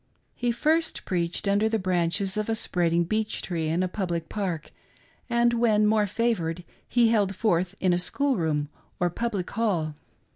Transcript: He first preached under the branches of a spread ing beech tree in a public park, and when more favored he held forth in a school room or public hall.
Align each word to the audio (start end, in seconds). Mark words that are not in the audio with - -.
He 0.33 0.51
first 0.51 1.05
preached 1.05 1.47
under 1.47 1.69
the 1.69 1.77
branches 1.77 2.35
of 2.35 2.49
a 2.49 2.55
spread 2.55 2.91
ing 2.91 3.03
beech 3.03 3.43
tree 3.43 3.67
in 3.67 3.83
a 3.83 3.87
public 3.87 4.29
park, 4.29 4.71
and 5.29 5.53
when 5.53 5.85
more 5.85 6.07
favored 6.07 6.63
he 6.87 7.09
held 7.09 7.35
forth 7.35 7.75
in 7.79 7.93
a 7.93 7.99
school 7.99 8.35
room 8.35 8.67
or 8.99 9.11
public 9.11 9.51
hall. 9.51 9.93